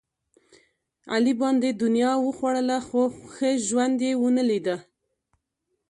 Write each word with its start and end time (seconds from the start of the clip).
علي 1.13 1.33
باندې 1.41 1.69
دنیا 1.81 2.11
وخوړله، 2.25 2.77
خو 2.87 3.01
ښه 3.33 3.49
ژوند 3.67 3.97
یې 4.07 4.11
ونه 4.21 4.43
لیدا. 4.49 4.77